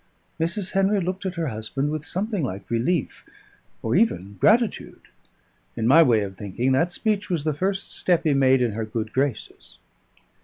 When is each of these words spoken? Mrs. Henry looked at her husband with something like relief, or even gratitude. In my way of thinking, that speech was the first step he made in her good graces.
Mrs. 0.39 0.71
Henry 0.71 0.99
looked 0.99 1.27
at 1.27 1.35
her 1.35 1.49
husband 1.49 1.91
with 1.91 2.03
something 2.03 2.41
like 2.43 2.71
relief, 2.71 3.23
or 3.83 3.95
even 3.95 4.33
gratitude. 4.39 5.03
In 5.75 5.85
my 5.87 6.01
way 6.01 6.21
of 6.23 6.35
thinking, 6.37 6.71
that 6.71 6.91
speech 6.91 7.29
was 7.29 7.43
the 7.43 7.53
first 7.53 7.91
step 7.91 8.23
he 8.23 8.33
made 8.33 8.63
in 8.63 8.71
her 8.71 8.83
good 8.83 9.13
graces. 9.13 9.77